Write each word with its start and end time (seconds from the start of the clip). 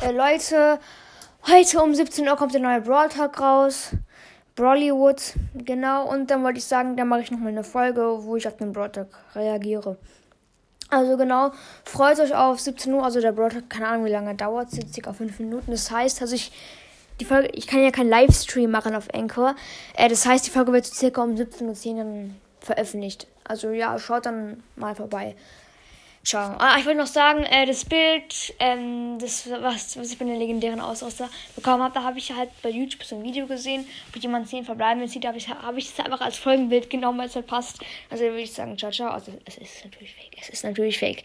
Äh, 0.00 0.12
Leute, 0.12 0.78
heute 1.48 1.82
um 1.82 1.92
17 1.92 2.28
Uhr 2.28 2.36
kommt 2.36 2.54
der 2.54 2.60
neue 2.60 2.80
Brawl 2.80 3.08
Talk 3.08 3.40
raus. 3.40 3.90
Brawlywood, 4.54 5.34
genau. 5.54 6.08
Und 6.08 6.30
dann 6.30 6.44
wollte 6.44 6.58
ich 6.58 6.66
sagen, 6.66 6.96
dann 6.96 7.08
mache 7.08 7.22
ich 7.22 7.32
nochmal 7.32 7.48
eine 7.48 7.64
Folge, 7.64 8.18
wo 8.22 8.36
ich 8.36 8.46
auf 8.46 8.56
den 8.56 8.72
Brawl 8.72 8.90
Talk 8.90 9.08
reagiere. 9.34 9.96
Also 10.88 11.16
genau, 11.16 11.50
freut 11.84 12.20
euch 12.20 12.32
auf 12.32 12.60
17 12.60 12.92
Uhr. 12.94 13.02
Also 13.02 13.20
der 13.20 13.32
Brawl 13.32 13.50
Talk, 13.50 13.68
keine 13.68 13.88
Ahnung, 13.88 14.04
wie 14.04 14.10
lange 14.10 14.36
dauert, 14.36 14.72
es 14.72 14.92
circa 14.92 15.12
5 15.12 15.40
Minuten. 15.40 15.72
Das 15.72 15.90
heißt, 15.90 16.22
dass 16.22 16.30
ich 16.30 16.52
die 17.18 17.24
Folge, 17.24 17.48
ich 17.54 17.66
kann 17.66 17.82
ja 17.82 17.90
keinen 17.90 18.08
Livestream 18.08 18.70
machen 18.70 18.94
auf 18.94 19.12
Anchor. 19.12 19.56
Äh, 19.96 20.08
das 20.08 20.24
heißt, 20.24 20.46
die 20.46 20.50
Folge 20.50 20.72
wird 20.72 20.86
circa 20.86 21.22
um 21.22 21.34
17.10 21.34 21.88
Uhr 21.90 21.96
dann 21.96 22.36
veröffentlicht. 22.60 23.26
Also 23.42 23.70
ja, 23.70 23.98
schaut 23.98 24.26
dann 24.26 24.62
mal 24.76 24.94
vorbei. 24.94 25.34
Ciao. 26.24 26.56
Ah, 26.58 26.76
ich 26.78 26.84
wollte 26.84 26.98
noch 26.98 27.06
sagen, 27.06 27.44
äh, 27.44 27.64
das 27.64 27.84
Bild, 27.84 28.54
ähm, 28.58 29.18
das, 29.18 29.48
was, 29.50 29.96
was 29.96 30.12
ich 30.12 30.18
bei 30.18 30.24
den 30.24 30.36
legendären 30.36 30.80
Ausrüster 30.80 31.30
bekommen 31.56 31.82
habe, 31.82 31.94
da 31.94 32.02
habe 32.02 32.18
ich 32.18 32.32
halt 32.32 32.50
bei 32.62 32.70
YouTube 32.70 33.02
so 33.04 33.16
ein 33.16 33.24
Video 33.24 33.46
gesehen, 33.46 33.86
wo 34.12 34.20
jemand 34.20 34.48
10 34.48 34.64
verbleibende 34.64 35.08
sieht, 35.08 35.24
da 35.24 35.28
habe 35.28 35.38
ich, 35.38 35.48
hab 35.48 35.76
ich 35.76 35.98
einfach 35.98 36.20
als 36.20 36.36
Folgenbild 36.36 36.90
genommen, 36.90 37.18
weil 37.18 37.28
es 37.28 37.34
halt 37.34 37.46
passt. 37.46 37.78
Also 38.10 38.24
würde 38.24 38.40
ich 38.40 38.52
sagen, 38.52 38.76
ciao, 38.76 38.90
ciao. 38.90 39.10
Also 39.10 39.32
es 39.44 39.56
ist 39.56 39.84
natürlich 39.84 40.14
fake. 40.14 40.36
Es 40.40 40.48
ist 40.50 40.64
natürlich 40.64 40.98
fake. 40.98 41.24